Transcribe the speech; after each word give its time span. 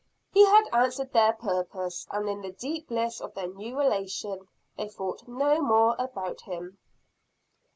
He 0.33 0.43
had 0.47 0.63
answered 0.73 1.13
their 1.13 1.33
purpose 1.33 2.07
and 2.09 2.27
in 2.27 2.41
the 2.41 2.51
deep 2.51 2.87
bliss 2.87 3.21
of 3.21 3.35
their 3.35 3.45
new 3.49 3.77
relation, 3.77 4.47
they 4.75 4.89
thought 4.89 5.27
no 5.27 5.61
more 5.61 5.95
about 5.99 6.41
him. 6.41 6.79